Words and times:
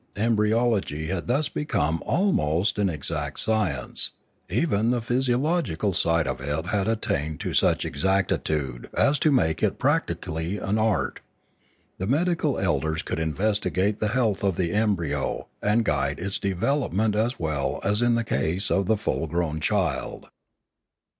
Embryology 0.15 1.09
had 1.09 1.27
thus 1.27 1.47
become 1.47 2.01
almost 2.07 2.79
an 2.79 2.89
exact 2.89 3.39
science; 3.39 4.09
even 4.49 4.89
the 4.89 4.99
physiological 4.99 5.93
side 5.93 6.25
of 6.25 6.41
it 6.41 6.65
had 6.65 6.87
attained 6.87 7.39
to 7.39 7.53
such 7.53 7.85
exactitude 7.85 8.89
as 8.97 9.19
to 9.19 9.31
make 9.31 9.61
it 9.61 9.77
practically 9.77 10.57
an 10.57 10.79
art. 10.79 11.19
The 11.99 12.07
medi 12.07 12.33
cal 12.35 12.57
elders 12.57 13.03
could 13.03 13.19
investigate 13.19 13.99
the 13.99 14.07
health 14.17 14.43
of 14.43 14.57
the 14.57 14.71
embryo 14.73 15.47
and 15.61 15.85
guide 15.85 16.17
its 16.17 16.39
development 16.39 17.15
as 17.15 17.37
well 17.39 17.79
as 17.83 18.01
in 18.01 18.15
the 18.15 18.23
case 18.23 18.71
of 18.71 18.87
the 18.87 18.97
full 18.97 19.27
grown 19.27 19.59
child. 19.59 20.29